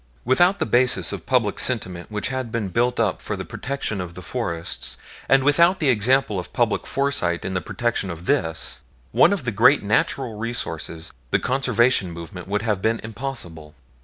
[0.25, 4.15] Without the basis of public sentiment which had been built up for the protection of
[4.15, 4.97] the forests,
[5.29, 9.51] and without the example of public foresight in the protection of this, one of the
[9.51, 13.75] great natural resources, the Conservation movement would have been impossible.